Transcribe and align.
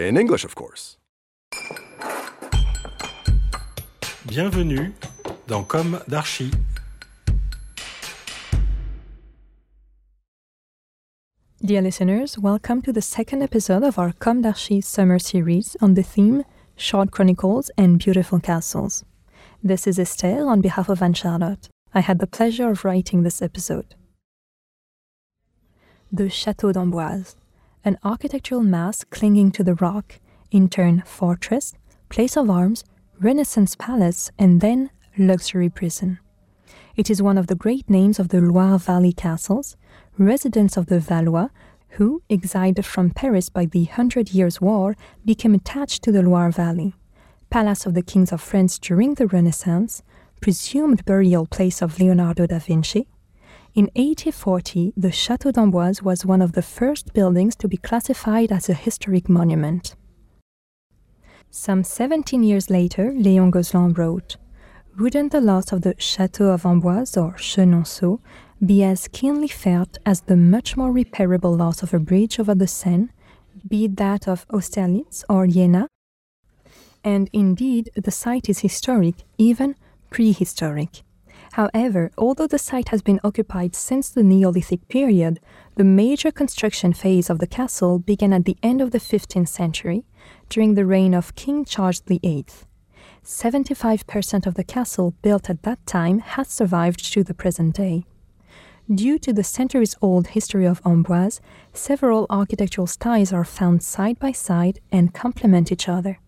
In 0.00 0.16
English, 0.16 0.44
of 0.44 0.54
course. 0.54 0.96
Bienvenue 4.26 4.94
dans 5.46 5.62
Comme 5.68 6.00
d'Archi. 6.08 6.50
Dear 11.62 11.82
listeners, 11.82 12.38
welcome 12.38 12.80
to 12.80 12.94
the 12.94 13.02
second 13.02 13.42
episode 13.42 13.82
of 13.82 13.98
our 13.98 14.12
Comme 14.12 14.40
d'Archi 14.40 14.80
summer 14.80 15.18
series 15.18 15.76
on 15.82 15.92
the 15.92 16.02
theme 16.02 16.44
Short 16.76 17.10
Chronicles 17.10 17.70
and 17.76 17.98
Beautiful 17.98 18.40
Castles. 18.40 19.04
This 19.62 19.86
is 19.86 19.98
Estelle 19.98 20.48
on 20.48 20.62
behalf 20.62 20.88
of 20.88 21.02
Anne 21.02 21.12
Charlotte. 21.12 21.68
I 21.92 22.00
had 22.00 22.20
the 22.20 22.26
pleasure 22.26 22.70
of 22.70 22.86
writing 22.86 23.22
this 23.22 23.42
episode. 23.42 23.94
The 26.10 26.30
Château 26.30 26.72
d'Amboise, 26.72 27.36
an 27.84 27.98
architectural 28.04 28.62
mass 28.62 29.04
clinging 29.04 29.50
to 29.52 29.64
the 29.64 29.74
rock, 29.74 30.18
in 30.50 30.68
turn 30.68 31.02
fortress, 31.06 31.74
place 32.08 32.36
of 32.36 32.50
arms, 32.50 32.84
Renaissance 33.20 33.76
palace, 33.76 34.30
and 34.38 34.60
then 34.60 34.90
luxury 35.18 35.68
prison. 35.68 36.18
It 36.96 37.10
is 37.10 37.22
one 37.22 37.38
of 37.38 37.46
the 37.46 37.54
great 37.54 37.88
names 37.88 38.18
of 38.18 38.28
the 38.28 38.40
Loire 38.40 38.78
Valley 38.78 39.12
castles, 39.12 39.76
residents 40.18 40.76
of 40.76 40.86
the 40.86 41.00
Valois, 41.00 41.48
who, 41.90 42.22
exiled 42.30 42.84
from 42.84 43.10
Paris 43.10 43.48
by 43.48 43.64
the 43.64 43.84
Hundred 43.84 44.32
Years' 44.32 44.60
War, 44.60 44.96
became 45.24 45.54
attached 45.54 46.02
to 46.02 46.12
the 46.12 46.22
Loire 46.22 46.50
Valley. 46.50 46.94
Palace 47.50 47.86
of 47.86 47.94
the 47.94 48.02
Kings 48.02 48.32
of 48.32 48.40
France 48.40 48.78
during 48.78 49.14
the 49.14 49.26
Renaissance, 49.26 50.02
presumed 50.40 51.04
burial 51.04 51.46
place 51.46 51.82
of 51.82 51.98
Leonardo 51.98 52.46
da 52.46 52.58
Vinci. 52.58 53.08
In 53.72 53.84
1840, 53.94 54.94
the 54.96 55.08
Château 55.08 55.52
d'Amboise 55.52 56.02
was 56.02 56.26
one 56.26 56.42
of 56.42 56.52
the 56.52 56.62
first 56.62 57.12
buildings 57.14 57.54
to 57.54 57.68
be 57.68 57.76
classified 57.76 58.50
as 58.50 58.68
a 58.68 58.74
historic 58.74 59.28
monument. 59.28 59.94
Some 61.52 61.84
17 61.84 62.42
years 62.42 62.68
later, 62.68 63.12
Léon 63.12 63.52
Gozlan 63.52 63.96
wrote, 63.96 64.36
Wouldn't 64.98 65.30
the 65.30 65.40
loss 65.40 65.70
of 65.70 65.82
the 65.82 65.94
Château 65.94 66.52
of 66.52 66.66
Amboise 66.66 67.16
or 67.16 67.34
Chenonceau 67.34 68.18
be 68.64 68.82
as 68.82 69.06
keenly 69.06 69.46
felt 69.46 69.98
as 70.04 70.22
the 70.22 70.36
much 70.36 70.76
more 70.76 70.92
repairable 70.92 71.56
loss 71.56 71.84
of 71.84 71.94
a 71.94 72.00
bridge 72.00 72.40
over 72.40 72.56
the 72.56 72.66
Seine, 72.66 73.10
be 73.68 73.84
it 73.84 73.96
that 73.98 74.26
of 74.26 74.46
Austerlitz 74.48 75.22
or 75.28 75.46
Jena? 75.46 75.86
And 77.04 77.30
indeed, 77.32 77.90
the 77.94 78.10
site 78.10 78.48
is 78.48 78.58
historic, 78.58 79.14
even 79.38 79.76
prehistoric. 80.10 81.02
However, 81.52 82.12
although 82.16 82.46
the 82.46 82.58
site 82.58 82.90
has 82.90 83.02
been 83.02 83.20
occupied 83.24 83.74
since 83.74 84.08
the 84.08 84.22
Neolithic 84.22 84.86
period, 84.88 85.40
the 85.76 85.84
major 85.84 86.30
construction 86.30 86.92
phase 86.92 87.28
of 87.28 87.40
the 87.40 87.46
castle 87.46 87.98
began 87.98 88.32
at 88.32 88.44
the 88.44 88.56
end 88.62 88.80
of 88.80 88.92
the 88.92 88.98
15th 88.98 89.48
century, 89.48 90.04
during 90.48 90.74
the 90.74 90.86
reign 90.86 91.12
of 91.12 91.34
King 91.34 91.64
Charles 91.64 92.00
VIII. 92.00 92.46
75% 93.24 94.46
of 94.46 94.54
the 94.54 94.64
castle 94.64 95.14
built 95.22 95.50
at 95.50 95.62
that 95.62 95.84
time 95.86 96.20
has 96.20 96.48
survived 96.48 97.12
to 97.12 97.24
the 97.24 97.34
present 97.34 97.74
day. 97.74 98.04
Due 98.92 99.18
to 99.18 99.32
the 99.32 99.44
centuries 99.44 99.94
old 100.00 100.28
history 100.28 100.66
of 100.66 100.82
Amboise, 100.82 101.40
several 101.72 102.26
architectural 102.30 102.86
styles 102.86 103.32
are 103.32 103.44
found 103.44 103.82
side 103.82 104.18
by 104.18 104.32
side 104.32 104.80
and 104.90 105.14
complement 105.14 105.70
each 105.70 105.88
other 105.88 106.18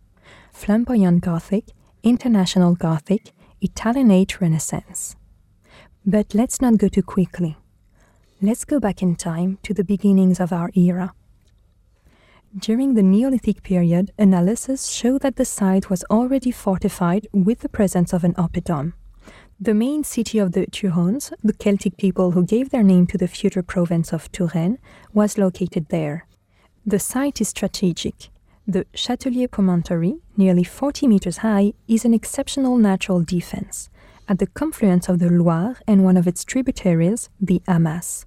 flamboyant 0.52 1.22
Gothic, 1.22 1.64
International 2.02 2.74
Gothic, 2.74 3.32
Italianate 3.64 4.40
Renaissance. 4.40 5.14
But 6.04 6.34
let's 6.34 6.60
not 6.60 6.78
go 6.78 6.88
too 6.88 7.04
quickly. 7.04 7.56
Let's 8.40 8.64
go 8.64 8.80
back 8.80 9.02
in 9.02 9.14
time 9.14 9.58
to 9.62 9.72
the 9.72 9.84
beginnings 9.84 10.40
of 10.40 10.52
our 10.52 10.72
era. 10.74 11.14
During 12.58 12.94
the 12.94 13.04
Neolithic 13.04 13.62
period, 13.62 14.10
analysis 14.18 14.88
showed 14.88 15.22
that 15.22 15.36
the 15.36 15.44
site 15.44 15.88
was 15.88 16.02
already 16.10 16.50
fortified 16.50 17.28
with 17.32 17.60
the 17.60 17.68
presence 17.68 18.12
of 18.12 18.24
an 18.24 18.34
oppidum. 18.34 18.94
The 19.60 19.74
main 19.74 20.02
city 20.02 20.40
of 20.40 20.50
the 20.50 20.66
Turons, 20.66 21.32
the 21.44 21.52
Celtic 21.52 21.96
people 21.96 22.32
who 22.32 22.44
gave 22.44 22.70
their 22.70 22.82
name 22.82 23.06
to 23.06 23.16
the 23.16 23.28
future 23.28 23.62
province 23.62 24.12
of 24.12 24.30
Touraine, 24.32 24.78
was 25.14 25.38
located 25.38 25.88
there. 25.90 26.26
The 26.84 26.98
site 26.98 27.40
is 27.40 27.50
strategic. 27.50 28.31
The 28.66 28.84
Châtelier 28.94 29.50
promontory, 29.50 30.20
nearly 30.36 30.62
40 30.62 31.08
meters 31.08 31.38
high, 31.38 31.72
is 31.88 32.04
an 32.04 32.14
exceptional 32.14 32.76
natural 32.76 33.20
defense 33.20 33.90
at 34.28 34.38
the 34.38 34.46
confluence 34.46 35.08
of 35.08 35.18
the 35.18 35.28
Loire 35.28 35.78
and 35.88 36.04
one 36.04 36.16
of 36.16 36.28
its 36.28 36.44
tributaries, 36.44 37.28
the 37.40 37.60
Amasse. 37.66 38.24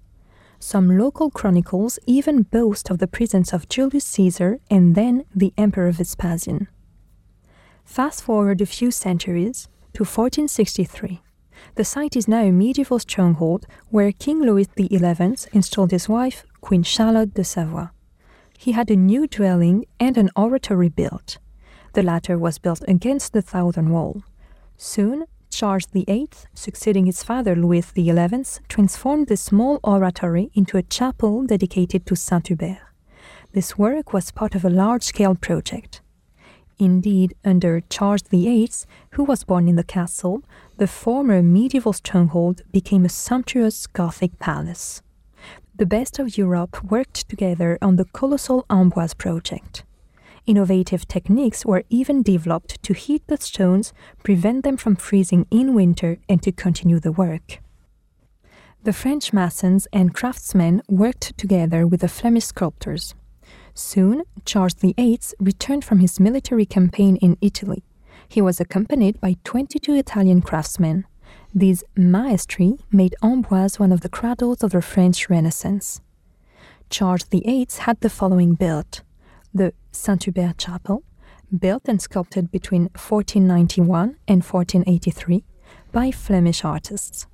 Some 0.59 0.97
local 0.97 1.31
chronicles 1.31 1.99
even 2.05 2.43
boast 2.43 2.89
of 2.89 2.97
the 2.97 3.07
presence 3.07 3.53
of 3.53 3.69
Julius 3.69 4.03
Caesar 4.05 4.59
and 4.69 4.93
then 4.93 5.23
the 5.33 5.53
Emperor 5.57 5.91
Vespasian. 5.91 6.67
Fast 7.85 8.21
forward 8.21 8.59
a 8.59 8.65
few 8.65 8.91
centuries 8.91 9.69
to 9.93 10.03
1463. 10.03 11.21
The 11.75 11.85
site 11.85 12.17
is 12.17 12.27
now 12.27 12.41
a 12.41 12.51
medieval 12.51 12.99
stronghold 12.99 13.65
where 13.89 14.11
King 14.11 14.41
Louis 14.41 14.67
XI 14.77 15.47
installed 15.53 15.91
his 15.91 16.09
wife, 16.09 16.45
Queen 16.59 16.83
Charlotte 16.83 17.33
de 17.33 17.45
Savoie. 17.45 17.91
He 18.65 18.71
had 18.71 18.89
a 18.89 18.95
new 18.95 19.27
dwelling 19.27 19.85
and 19.99 20.17
an 20.17 20.31
oratory 20.35 20.89
built. 20.89 21.37
The 21.93 22.01
latter 22.01 22.35
was 22.35 22.57
built 22.57 22.83
against 22.87 23.31
the 23.31 23.43
southern 23.43 23.91
wall. 23.91 24.23
Soon, 24.75 25.25
Charles 25.51 25.85
VIII, 25.93 26.29
succeeding 26.55 27.05
his 27.05 27.21
father 27.21 27.55
Louis 27.55 27.85
XI, 27.95 28.43
transformed 28.67 29.27
the 29.27 29.37
small 29.37 29.79
oratory 29.83 30.49
into 30.55 30.77
a 30.77 30.81
chapel 30.81 31.45
dedicated 31.45 32.07
to 32.07 32.15
Saint 32.15 32.47
Hubert. 32.47 32.79
This 33.51 33.77
work 33.77 34.13
was 34.13 34.31
part 34.31 34.55
of 34.55 34.65
a 34.65 34.71
large 34.71 35.03
scale 35.03 35.35
project. 35.35 36.01
Indeed, 36.79 37.35
under 37.45 37.81
Charles 37.81 38.23
VIII, 38.23 38.71
who 39.11 39.25
was 39.25 39.43
born 39.43 39.67
in 39.67 39.75
the 39.75 39.83
castle, 39.83 40.41
the 40.77 40.87
former 40.87 41.43
medieval 41.43 41.93
stronghold 41.93 42.63
became 42.71 43.05
a 43.05 43.09
sumptuous 43.09 43.85
Gothic 43.85 44.39
palace. 44.39 45.03
The 45.77 45.85
best 45.85 46.19
of 46.19 46.37
Europe 46.37 46.85
worked 46.85 47.27
together 47.27 47.77
on 47.81 47.97
the 47.97 48.05
colossal 48.05 48.65
Amboise 48.69 49.13
project. 49.13 49.83
Innovative 50.45 51.05
techniques 51.05 51.65
were 51.65 51.83
even 51.89 52.23
developed 52.23 52.81
to 52.83 52.93
heat 52.93 53.23
the 53.27 53.35
stones, 53.35 53.91
prevent 54.23 54.63
them 54.63 54.77
from 54.77 54.95
freezing 54.95 55.45
in 55.51 55.73
winter, 55.73 56.17
and 56.29 56.41
to 56.43 56.53
continue 56.53 57.01
the 57.01 57.11
work. 57.11 57.59
The 58.83 58.93
French 58.93 59.33
masons 59.33 59.85
and 59.91 60.13
craftsmen 60.13 60.81
worked 60.87 61.37
together 61.37 61.85
with 61.85 61.99
the 61.99 62.07
Flemish 62.07 62.45
sculptors. 62.45 63.13
Soon, 63.73 64.23
Charles 64.45 64.75
VIII 64.75 65.19
returned 65.41 65.83
from 65.83 65.99
his 65.99 66.21
military 66.21 66.65
campaign 66.65 67.17
in 67.17 67.37
Italy. 67.41 67.83
He 68.29 68.41
was 68.41 68.61
accompanied 68.61 69.19
by 69.19 69.35
22 69.43 69.93
Italian 69.95 70.41
craftsmen. 70.41 71.05
These 71.57 71.85
maestri 71.95 72.77
made 72.91 73.15
Amboise 73.23 73.79
one 73.79 73.93
of 73.93 74.01
the 74.01 74.09
cradles 74.09 74.61
of 74.61 74.71
the 74.71 74.81
French 74.81 75.29
Renaissance. 75.29 76.01
Charles 76.89 77.23
VIII 77.23 77.69
had 77.79 78.01
the 78.01 78.09
following 78.09 78.55
built 78.55 79.03
the 79.53 79.71
Saint 79.93 80.25
Hubert 80.25 80.57
Chapel, 80.57 81.03
built 81.57 81.83
and 81.87 82.01
sculpted 82.01 82.51
between 82.51 82.89
1491 82.95 84.17
and 84.27 84.43
1483 84.43 85.45
by 85.93 86.11
Flemish 86.11 86.65
artists. 86.65 87.25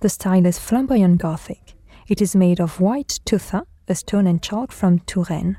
The 0.00 0.08
style 0.08 0.44
is 0.44 0.58
flamboyant 0.58 1.18
Gothic. 1.18 1.74
It 2.08 2.20
is 2.20 2.34
made 2.34 2.58
of 2.58 2.80
white 2.80 3.20
tufa, 3.24 3.62
a 3.86 3.94
stone 3.94 4.26
and 4.26 4.42
chalk 4.42 4.72
from 4.72 4.98
Touraine. 5.06 5.56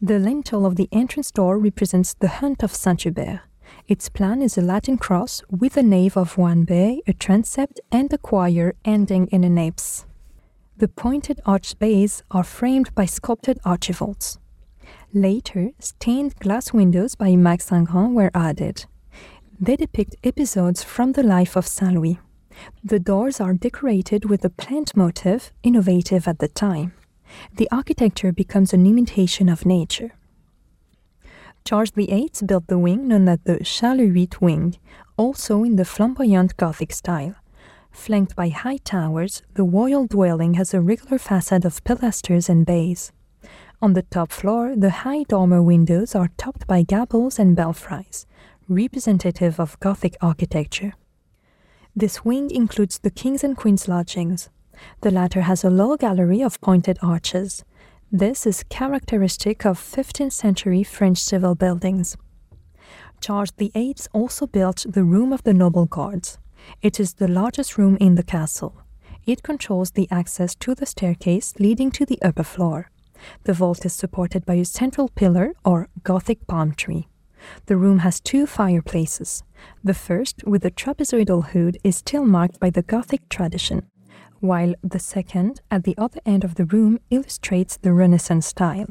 The 0.00 0.18
lintel 0.18 0.64
of 0.64 0.76
the 0.76 0.88
entrance 0.90 1.30
door 1.30 1.58
represents 1.58 2.14
the 2.14 2.28
Hunt 2.28 2.62
of 2.62 2.74
Saint 2.74 3.02
Hubert. 3.02 3.42
Its 3.86 4.08
plan 4.08 4.42
is 4.42 4.58
a 4.58 4.62
Latin 4.62 4.98
cross 4.98 5.42
with 5.50 5.76
a 5.76 5.82
nave 5.82 6.16
of 6.16 6.38
one 6.38 6.64
bay, 6.64 7.00
a 7.06 7.12
transept, 7.12 7.80
and 7.90 8.12
a 8.12 8.18
choir 8.18 8.74
ending 8.84 9.26
in 9.28 9.44
an 9.44 9.58
apse. 9.58 10.06
The 10.76 10.88
pointed 10.88 11.40
arched 11.44 11.78
bays 11.78 12.22
are 12.30 12.44
framed 12.44 12.94
by 12.94 13.06
sculpted 13.06 13.58
archivolts. 13.64 14.38
Later, 15.12 15.70
stained 15.78 16.36
glass 16.36 16.72
windows 16.72 17.14
by 17.14 17.34
Max 17.34 17.70
Ingrand 17.70 18.14
were 18.14 18.30
added. 18.34 18.86
They 19.58 19.76
depict 19.76 20.16
episodes 20.22 20.82
from 20.84 21.12
the 21.12 21.22
life 21.22 21.56
of 21.56 21.66
Saint 21.66 21.94
Louis. 21.94 22.18
The 22.84 23.00
doors 23.00 23.40
are 23.40 23.54
decorated 23.54 24.24
with 24.26 24.44
a 24.44 24.50
plant 24.50 24.96
motif, 24.96 25.52
innovative 25.62 26.28
at 26.28 26.38
the 26.38 26.48
time. 26.48 26.92
The 27.56 27.68
architecture 27.72 28.32
becomes 28.32 28.72
an 28.72 28.86
imitation 28.86 29.48
of 29.48 29.66
nature. 29.66 30.12
Charles 31.68 31.90
VIII 31.90 32.30
built 32.46 32.66
the 32.68 32.78
wing 32.78 33.08
known 33.08 33.28
as 33.28 33.40
the 33.44 33.62
Charles 33.62 34.40
wing, 34.40 34.78
also 35.18 35.64
in 35.64 35.76
the 35.76 35.84
flamboyant 35.84 36.56
Gothic 36.56 36.94
style. 36.94 37.34
Flanked 37.90 38.34
by 38.34 38.48
high 38.48 38.78
towers, 38.78 39.42
the 39.52 39.64
royal 39.64 40.06
dwelling 40.06 40.54
has 40.54 40.72
a 40.72 40.80
regular 40.80 41.18
facade 41.18 41.66
of 41.66 41.84
pilasters 41.84 42.48
and 42.48 42.64
bays. 42.64 43.12
On 43.82 43.92
the 43.92 44.00
top 44.00 44.32
floor, 44.32 44.74
the 44.74 45.04
high 45.04 45.24
dormer 45.24 45.62
windows 45.62 46.14
are 46.14 46.30
topped 46.38 46.66
by 46.66 46.84
gables 46.84 47.38
and 47.38 47.54
belfries, 47.54 48.24
representative 48.66 49.60
of 49.60 49.78
Gothic 49.78 50.16
architecture. 50.22 50.94
This 51.94 52.24
wing 52.24 52.50
includes 52.50 52.98
the 52.98 53.10
King's 53.10 53.44
and 53.44 53.54
Queen's 53.54 53.86
lodgings. 53.86 54.48
The 55.02 55.10
latter 55.10 55.42
has 55.42 55.64
a 55.64 55.70
low 55.70 55.98
gallery 55.98 56.40
of 56.40 56.62
pointed 56.62 56.98
arches. 57.02 57.62
This 58.12 58.46
is 58.46 58.64
characteristic 58.70 59.66
of 59.66 59.78
15th 59.78 60.32
century 60.32 60.82
French 60.82 61.18
civil 61.18 61.54
buildings. 61.54 62.16
Charles 63.20 63.50
VIII 63.50 63.96
also 64.14 64.46
built 64.46 64.86
the 64.88 65.04
Room 65.04 65.30
of 65.30 65.42
the 65.42 65.52
Noble 65.52 65.84
Guards. 65.84 66.38
It 66.80 66.98
is 66.98 67.14
the 67.14 67.28
largest 67.28 67.76
room 67.76 67.98
in 68.00 68.14
the 68.14 68.22
castle. 68.22 68.80
It 69.26 69.42
controls 69.42 69.90
the 69.90 70.08
access 70.10 70.54
to 70.54 70.74
the 70.74 70.86
staircase 70.86 71.52
leading 71.58 71.90
to 71.90 72.06
the 72.06 72.18
upper 72.22 72.44
floor. 72.44 72.90
The 73.44 73.52
vault 73.52 73.84
is 73.84 73.92
supported 73.92 74.46
by 74.46 74.54
a 74.54 74.64
central 74.64 75.10
pillar 75.10 75.52
or 75.62 75.88
Gothic 76.02 76.46
palm 76.46 76.72
tree. 76.72 77.08
The 77.66 77.76
room 77.76 77.98
has 77.98 78.20
two 78.20 78.46
fireplaces. 78.46 79.42
The 79.84 79.92
first, 79.92 80.44
with 80.46 80.64
a 80.64 80.70
trapezoidal 80.70 81.48
hood, 81.48 81.76
is 81.84 81.96
still 81.96 82.24
marked 82.24 82.58
by 82.58 82.70
the 82.70 82.82
Gothic 82.82 83.28
tradition, 83.28 83.82
while 84.40 84.74
the 84.82 84.98
second, 84.98 85.60
at 85.70 85.84
the 85.84 85.96
other 85.98 86.20
end 86.24 86.44
of 86.44 86.54
the 86.54 86.64
room, 86.64 87.00
illustrates 87.10 87.76
the 87.76 87.92
Renaissance 87.92 88.46
style. 88.46 88.88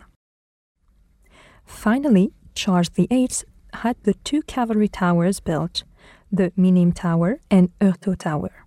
Finally, 1.66 2.32
Charles 2.56 2.90
VIII 2.90 3.30
had 3.74 3.98
the 4.04 4.14
two 4.24 4.42
cavalry 4.44 4.88
towers 4.88 5.40
built, 5.40 5.84
the 6.32 6.52
Minim 6.56 6.92
Tower 6.92 7.40
and 7.52 7.70
Heurtault 7.80 8.20
Tower. 8.20 8.66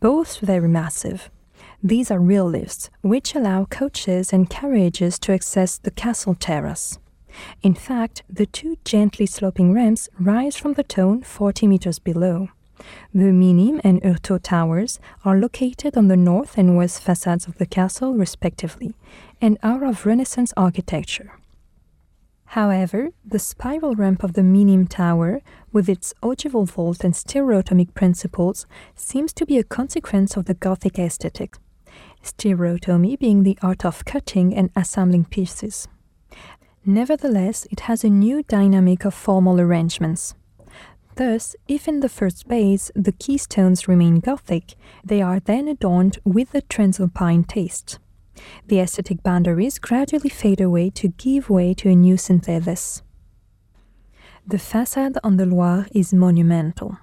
Both 0.00 0.38
very 0.40 0.68
massive, 0.68 1.30
these 1.82 2.10
are 2.10 2.18
real 2.18 2.48
lifts, 2.48 2.90
which 3.02 3.34
allow 3.34 3.66
coaches 3.66 4.32
and 4.32 4.48
carriages 4.48 5.18
to 5.20 5.32
access 5.32 5.76
the 5.78 5.90
castle 5.90 6.34
terrace. 6.34 6.98
In 7.62 7.74
fact, 7.74 8.22
the 8.28 8.46
two 8.46 8.76
gently 8.84 9.26
sloping 9.26 9.74
ramps 9.74 10.08
rise 10.18 10.56
from 10.56 10.74
the 10.74 10.82
town 10.82 11.22
40 11.22 11.66
meters 11.66 11.98
below. 11.98 12.48
The 13.12 13.32
Minim 13.32 13.80
and 13.84 14.02
Heurtault 14.02 14.42
towers 14.42 14.98
are 15.24 15.38
located 15.38 15.96
on 15.96 16.08
the 16.08 16.16
north 16.16 16.58
and 16.58 16.76
west 16.76 17.02
facades 17.02 17.46
of 17.46 17.58
the 17.58 17.66
castle, 17.66 18.14
respectively, 18.14 18.94
and 19.40 19.58
are 19.62 19.84
of 19.84 20.06
Renaissance 20.06 20.52
architecture. 20.56 21.32
However, 22.46 23.10
the 23.24 23.38
spiral 23.38 23.94
ramp 23.94 24.22
of 24.22 24.34
the 24.34 24.42
Minim 24.42 24.86
Tower, 24.86 25.40
with 25.72 25.88
its 25.88 26.14
ogival 26.22 26.66
vault 26.66 27.02
and 27.02 27.14
stereotomic 27.14 27.94
principles, 27.94 28.66
seems 28.94 29.32
to 29.32 29.46
be 29.46 29.58
a 29.58 29.64
consequence 29.64 30.36
of 30.36 30.44
the 30.44 30.54
Gothic 30.54 30.98
aesthetic 30.98 31.56
stereotomy 32.22 33.18
being 33.18 33.42
the 33.42 33.58
art 33.62 33.84
of 33.84 34.04
cutting 34.04 34.54
and 34.54 34.70
assembling 34.74 35.24
pieces. 35.24 35.88
Nevertheless, 36.84 37.66
it 37.70 37.80
has 37.80 38.04
a 38.04 38.10
new 38.10 38.42
dynamic 38.42 39.04
of 39.04 39.14
formal 39.14 39.60
arrangements. 39.60 40.34
Thus, 41.16 41.54
if 41.68 41.86
in 41.86 42.00
the 42.00 42.08
first 42.08 42.48
base 42.48 42.90
the 42.96 43.12
keystones 43.12 43.86
remain 43.86 44.18
Gothic, 44.18 44.74
they 45.04 45.22
are 45.22 45.38
then 45.38 45.68
adorned 45.68 46.18
with 46.24 46.50
the 46.50 46.62
Transalpine 46.62 47.46
taste. 47.46 47.98
The 48.66 48.80
aesthetic 48.80 49.22
boundaries 49.22 49.78
gradually 49.78 50.28
fade 50.28 50.60
away 50.60 50.90
to 50.90 51.08
give 51.08 51.48
way 51.48 51.72
to 51.74 51.88
a 51.88 51.94
new 51.94 52.16
synthesis. 52.16 53.02
The 54.46 54.58
facade 54.58 55.16
on 55.22 55.36
the 55.36 55.46
Loire 55.46 55.86
is 55.92 56.12
monumental. 56.12 56.98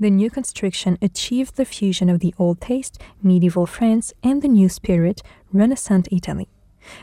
The 0.00 0.10
new 0.10 0.30
construction 0.30 0.96
achieved 1.02 1.56
the 1.56 1.66
fusion 1.66 2.08
of 2.08 2.20
the 2.20 2.34
old 2.38 2.62
taste, 2.62 2.98
medieval 3.22 3.66
France, 3.66 4.14
and 4.22 4.40
the 4.40 4.48
new 4.48 4.70
spirit, 4.70 5.22
Renaissance 5.52 6.08
Italy. 6.10 6.48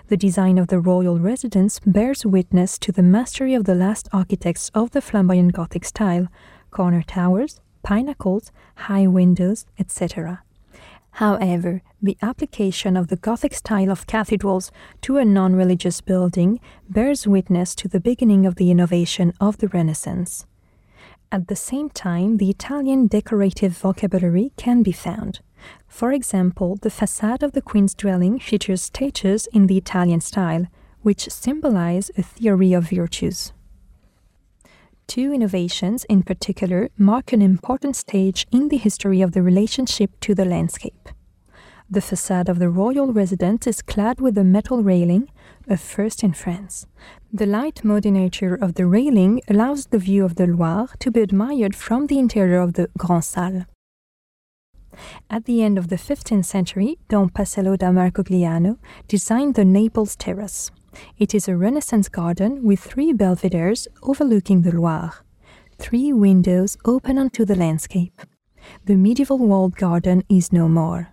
The 0.07 0.18
design 0.18 0.57
of 0.57 0.68
the 0.68 0.80
royal 0.80 1.19
residence 1.19 1.80
bears 1.80 2.25
witness 2.25 2.77
to 2.80 2.91
the 2.91 3.03
mastery 3.03 3.54
of 3.54 3.66
the 3.66 3.75
last 3.75 4.07
architects 4.11 4.69
of 4.73 4.92
the 4.92 5.02
flamboyant 5.02 5.54
Gothic 5.54 5.85
style 5.85 6.28
corner 6.71 7.04
towers, 7.04 7.61
pinnacles, 7.83 8.52
high 8.75 9.07
windows, 9.07 9.66
etc. 9.78 10.44
However, 11.18 11.83
the 12.02 12.18
application 12.21 12.97
of 12.97 13.07
the 13.07 13.16
Gothic 13.16 13.54
style 13.54 13.92
of 13.92 14.07
cathedrals 14.07 14.71
to 15.02 15.18
a 15.18 15.25
non 15.25 15.56
religious 15.56 16.02
building 16.02 16.59
bears 16.90 17.28
witness 17.28 17.75
to 17.75 17.87
the 17.87 17.99
beginning 17.99 18.47
of 18.47 18.56
the 18.56 18.71
innovation 18.71 19.33
of 19.40 19.59
the 19.59 19.68
Renaissance. 19.68 20.47
At 21.31 21.47
the 21.47 21.56
same 21.56 21.90
time, 21.90 22.37
the 22.37 22.49
Italian 22.49 23.07
decorative 23.07 23.78
vocabulary 23.78 24.52
can 24.57 24.81
be 24.81 24.92
found. 24.92 25.40
For 25.88 26.12
example, 26.12 26.78
the 26.82 26.90
facade 26.90 27.44
of 27.44 27.52
the 27.52 27.62
Queen's 27.62 27.94
dwelling 27.94 28.40
features 28.40 28.82
statues 28.82 29.48
in 29.48 29.68
the 29.68 29.78
Italian 29.78 30.22
style, 30.22 30.68
which 31.02 31.30
symbolize 31.30 32.12
a 32.18 32.24
theory 32.24 32.74
of 32.74 32.90
virtues. 32.90 33.54
Two 35.08 35.34
innovations 35.34 36.06
in 36.06 36.24
particular 36.24 36.90
mark 36.98 37.34
an 37.34 37.42
important 37.42 37.96
stage 37.96 38.48
in 38.52 38.70
the 38.70 38.78
history 38.78 39.22
of 39.22 39.34
the 39.34 39.42
relationship 39.42 40.12
to 40.22 40.34
the 40.34 40.46
landscape. 40.46 41.10
The 41.90 42.02
facade 42.02 42.50
of 42.50 42.58
the 42.58 42.70
royal 42.70 43.14
residence 43.14 43.68
is 43.68 43.82
clad 43.82 44.22
with 44.22 44.38
a 44.38 44.44
metal 44.44 44.82
railing, 44.82 45.30
a 45.68 45.78
first 45.78 46.24
in 46.24 46.34
France. 46.34 46.88
The 47.32 47.46
light 47.46 47.84
muddy 47.84 48.10
nature 48.10 48.56
of 48.56 48.76
the 48.76 48.88
railing 48.88 49.42
allows 49.48 49.88
the 49.88 50.00
view 50.00 50.26
of 50.26 50.36
the 50.36 50.48
Loire 50.48 50.90
to 51.00 51.12
be 51.12 51.22
admired 51.22 51.76
from 51.76 52.08
the 52.08 52.18
interior 52.18 52.62
of 52.62 52.74
the 52.74 52.90
Grand 52.98 53.26
Salle. 53.26 53.66
At 55.30 55.45
the 55.45 55.64
end 55.64 55.78
of 55.78 55.88
the 55.88 55.95
15th 55.95 56.45
century, 56.45 56.97
Don 57.09 57.30
Pacello 57.30 57.78
da 57.78 57.92
Mercogliano 57.92 58.78
designed 59.07 59.56
the 59.56 59.66
Naples 59.66 60.16
Terrace. 60.16 60.71
It 61.18 61.33
is 61.33 61.47
a 61.47 61.57
Renaissance 61.57 62.09
garden 62.09 62.64
with 62.64 62.80
three 62.80 63.14
belvederes 63.14 63.88
overlooking 64.04 64.62
the 64.62 64.71
Loire. 64.71 65.14
Three 65.80 66.14
windows 66.14 66.78
open 66.85 67.18
onto 67.18 67.45
the 67.45 67.56
landscape. 67.56 68.21
The 68.85 68.95
medieval 68.95 69.40
walled 69.40 69.76
garden 69.76 70.23
is 70.30 70.54
no 70.54 70.68
more. 70.68 71.09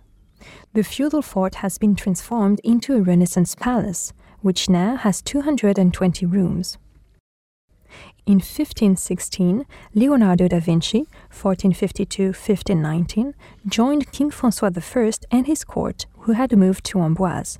The 0.73 0.83
feudal 0.83 1.21
fort 1.21 1.55
has 1.55 1.77
been 1.77 1.95
transformed 1.95 2.61
into 2.63 2.95
a 2.95 3.01
Renaissance 3.01 3.55
palace, 3.55 4.13
which 4.41 4.69
now 4.69 4.95
has 4.95 5.21
220 5.21 6.25
rooms. 6.25 6.77
In 8.25 8.35
1516, 8.35 9.65
Leonardo 9.93 10.47
da 10.47 10.59
Vinci, 10.59 11.05
1452-1519, 11.31 13.33
joined 13.67 14.11
King 14.11 14.31
François 14.31 14.71
I 14.71 15.11
and 15.31 15.47
his 15.47 15.63
court, 15.63 16.05
who 16.19 16.33
had 16.33 16.55
moved 16.57 16.83
to 16.85 17.01
Amboise. 17.01 17.59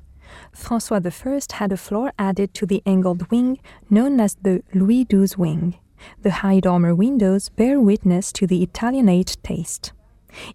Francois 0.52 1.00
I 1.04 1.10
had 1.54 1.72
a 1.72 1.76
floor 1.76 2.12
added 2.18 2.54
to 2.54 2.66
the 2.66 2.82
angled 2.86 3.30
wing 3.30 3.58
known 3.90 4.20
as 4.20 4.36
the 4.42 4.62
Louis 4.72 5.06
XII 5.10 5.36
wing. 5.36 5.74
The 6.22 6.30
high 6.42 6.60
dormer 6.60 6.94
windows 6.94 7.50
bear 7.50 7.80
witness 7.80 8.32
to 8.32 8.46
the 8.46 8.62
Italianate 8.62 9.36
taste. 9.42 9.92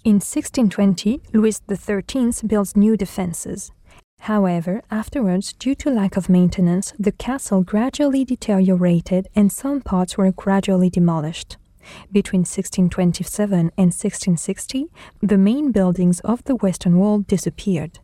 In 0.04 0.16
1620, 0.16 1.22
Louis 1.34 1.62
XIII 1.70 2.32
builds 2.48 2.76
new 2.76 2.98
defenses. 2.98 3.72
However, 4.20 4.82
afterwards, 4.92 5.54
due 5.54 5.76
to 5.76 5.90
lack 5.90 6.18
of 6.18 6.28
maintenance, 6.28 6.94
the 7.00 7.14
castle 7.14 7.62
gradually 7.62 8.26
deteriorated 8.26 9.30
and 9.36 9.52
some 9.52 9.80
parts 9.80 10.18
were 10.18 10.32
gradually 10.32 10.90
demolished. 10.90 11.56
Between 12.12 12.42
1627 12.42 13.60
and 13.60 13.94
1660, 13.94 14.88
the 15.22 15.38
main 15.38 15.72
buildings 15.72 16.20
of 16.22 16.44
the 16.44 16.58
western 16.58 16.98
wall 16.98 17.20
disappeared. 17.20 18.00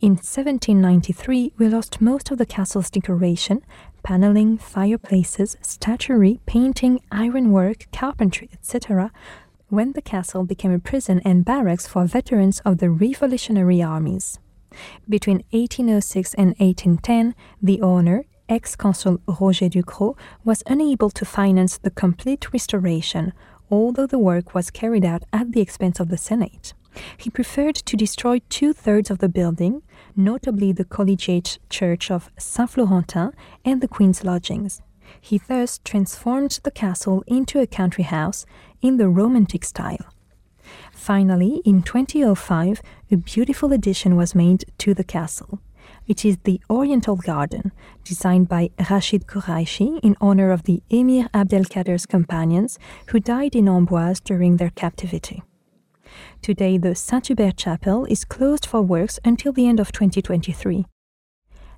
In 0.00 0.12
1793, 0.12 1.54
we 1.56 1.68
lost 1.68 2.00
most 2.00 2.30
of 2.30 2.38
the 2.38 2.46
castle's 2.46 2.90
decoration, 2.90 3.62
paneling, 4.02 4.58
fireplaces, 4.58 5.56
statuary, 5.62 6.38
painting, 6.46 7.00
ironwork, 7.10 7.86
carpentry, 7.92 8.50
etc., 8.52 9.10
when 9.68 9.92
the 9.92 10.02
castle 10.02 10.44
became 10.44 10.72
a 10.72 10.78
prison 10.78 11.20
and 11.24 11.44
barracks 11.44 11.86
for 11.88 12.04
veterans 12.04 12.60
of 12.60 12.78
the 12.78 12.90
revolutionary 12.90 13.82
armies. 13.82 14.38
Between 15.08 15.44
1806 15.50 16.34
and 16.34 16.54
1810, 16.58 17.34
the 17.62 17.80
owner, 17.80 18.24
ex-consul 18.48 19.20
Roger 19.40 19.68
Ducos, 19.68 20.16
was 20.44 20.62
unable 20.66 21.10
to 21.10 21.24
finance 21.24 21.78
the 21.78 21.90
complete 21.90 22.52
restoration, 22.52 23.32
although 23.70 24.06
the 24.06 24.18
work 24.18 24.54
was 24.54 24.70
carried 24.70 25.04
out 25.04 25.24
at 25.32 25.52
the 25.52 25.60
expense 25.60 26.00
of 26.00 26.08
the 26.08 26.18
Senate. 26.18 26.74
He 27.16 27.30
preferred 27.30 27.74
to 27.74 27.96
destroy 27.96 28.40
two 28.48 28.72
thirds 28.72 29.10
of 29.10 29.18
the 29.18 29.28
building, 29.28 29.82
notably 30.14 30.72
the 30.72 30.84
collegiate 30.84 31.58
church 31.68 32.10
of 32.10 32.30
Saint 32.38 32.70
Florentin 32.70 33.32
and 33.64 33.80
the 33.80 33.88
Queen's 33.88 34.24
lodgings. 34.24 34.80
He 35.20 35.38
thus 35.38 35.80
transformed 35.84 36.60
the 36.62 36.70
castle 36.70 37.22
into 37.26 37.60
a 37.60 37.66
country 37.66 38.04
house 38.04 38.46
in 38.80 38.96
the 38.96 39.08
Romantic 39.08 39.64
style. 39.64 40.06
Finally, 40.92 41.62
in 41.64 41.82
2005, 41.82 42.82
a 43.10 43.16
beautiful 43.16 43.72
addition 43.72 44.16
was 44.16 44.34
made 44.34 44.64
to 44.78 44.92
the 44.92 45.04
castle. 45.04 45.60
It 46.08 46.24
is 46.24 46.38
the 46.42 46.60
Oriental 46.68 47.16
Garden, 47.16 47.70
designed 48.02 48.48
by 48.48 48.70
Rashid 48.90 49.26
Koraïchi 49.26 50.00
in 50.02 50.16
honor 50.20 50.50
of 50.50 50.64
the 50.64 50.82
Emir 50.90 51.28
Abdelkader's 51.32 52.06
companions 52.06 52.78
who 53.08 53.20
died 53.20 53.54
in 53.54 53.66
Amboise 53.66 54.20
during 54.20 54.56
their 54.56 54.70
captivity. 54.70 55.42
Today, 56.42 56.78
the 56.78 56.94
Saint 56.94 57.28
Hubert 57.28 57.56
Chapel 57.56 58.06
is 58.06 58.24
closed 58.24 58.66
for 58.66 58.82
works 58.82 59.20
until 59.24 59.52
the 59.52 59.68
end 59.68 59.78
of 59.78 59.92
2023. 59.92 60.86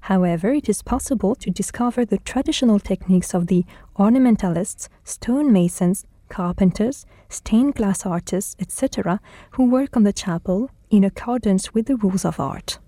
However, 0.02 0.52
it 0.52 0.68
is 0.68 0.82
possible 0.82 1.34
to 1.34 1.50
discover 1.50 2.04
the 2.04 2.18
traditional 2.18 2.78
techniques 2.78 3.34
of 3.34 3.48
the 3.48 3.64
ornamentalists, 3.98 4.88
stonemasons, 5.04 6.04
carpenters, 6.28 7.06
stained 7.28 7.74
glass 7.74 8.06
artists, 8.06 8.56
etc., 8.58 9.20
who 9.52 9.70
work 9.70 9.96
on 9.96 10.04
the 10.04 10.12
chapel 10.12 10.70
in 10.90 11.04
accordance 11.04 11.74
with 11.74 11.86
the 11.86 11.96
rules 11.96 12.24
of 12.24 12.40
art. 12.40 12.78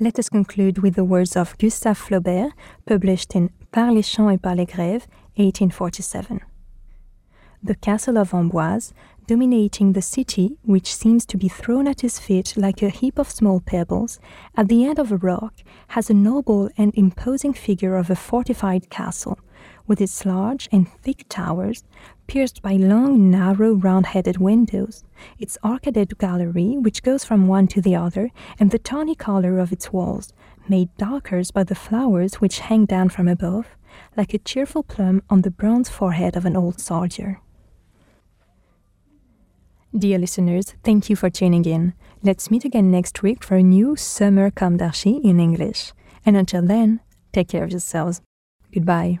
Let 0.00 0.18
us 0.18 0.28
conclude 0.28 0.78
with 0.78 0.94
the 0.94 1.04
words 1.04 1.36
of 1.36 1.56
Gustave 1.58 2.00
Flaubert, 2.00 2.52
published 2.84 3.34
in 3.34 3.50
Par 3.70 3.92
les 3.92 4.02
champs 4.02 4.32
et 4.32 4.42
par 4.42 4.56
les 4.56 4.66
grèves, 4.66 5.06
1847. 5.36 6.40
The 7.62 7.74
castle 7.76 8.18
of 8.18 8.32
Amboise, 8.32 8.92
dominating 9.26 9.92
the 9.92 10.02
city, 10.02 10.58
which 10.64 10.94
seems 10.94 11.24
to 11.26 11.36
be 11.36 11.48
thrown 11.48 11.88
at 11.88 12.02
his 12.02 12.18
feet 12.18 12.54
like 12.56 12.82
a 12.82 12.90
heap 12.90 13.18
of 13.18 13.30
small 13.30 13.60
pebbles, 13.60 14.18
at 14.56 14.68
the 14.68 14.84
end 14.84 14.98
of 14.98 15.10
a 15.10 15.16
rock, 15.16 15.54
has 15.88 16.10
a 16.10 16.14
noble 16.14 16.68
and 16.76 16.94
imposing 16.94 17.54
figure 17.54 17.96
of 17.96 18.10
a 18.10 18.16
fortified 18.16 18.90
castle, 18.90 19.38
with 19.86 20.00
its 20.00 20.24
large 20.24 20.68
and 20.72 20.88
thick 20.88 21.24
towers, 21.28 21.84
pierced 22.26 22.62
by 22.62 22.72
long, 22.74 23.30
narrow, 23.30 23.74
round 23.74 24.06
headed 24.06 24.38
windows, 24.38 25.04
its 25.38 25.58
arcaded 25.62 26.16
gallery, 26.18 26.76
which 26.76 27.02
goes 27.02 27.24
from 27.24 27.46
one 27.46 27.66
to 27.68 27.80
the 27.80 27.94
other, 27.94 28.30
and 28.58 28.70
the 28.70 28.78
tawny 28.78 29.14
color 29.14 29.58
of 29.58 29.72
its 29.72 29.92
walls, 29.92 30.32
made 30.68 30.94
darker 30.96 31.42
by 31.52 31.64
the 31.64 31.74
flowers 31.74 32.34
which 32.36 32.60
hang 32.60 32.86
down 32.86 33.08
from 33.08 33.28
above, 33.28 33.66
like 34.16 34.34
a 34.34 34.38
cheerful 34.38 34.82
plum 34.82 35.22
on 35.28 35.42
the 35.42 35.50
bronze 35.50 35.88
forehead 35.88 36.36
of 36.36 36.44
an 36.44 36.56
old 36.56 36.80
soldier. 36.80 37.40
Dear 39.96 40.18
listeners, 40.18 40.74
thank 40.82 41.08
you 41.08 41.14
for 41.14 41.30
tuning 41.30 41.64
in. 41.64 41.94
Let's 42.22 42.50
meet 42.50 42.64
again 42.64 42.90
next 42.90 43.22
week 43.22 43.44
for 43.44 43.56
a 43.56 43.62
new 43.62 43.94
Summer 43.94 44.50
Comme 44.50 44.76
d'Archi 44.76 45.18
in 45.18 45.38
English. 45.38 45.92
And 46.26 46.36
until 46.36 46.62
then, 46.62 46.98
take 47.32 47.48
care 47.48 47.62
of 47.62 47.70
yourselves. 47.70 48.20
Goodbye. 48.72 49.20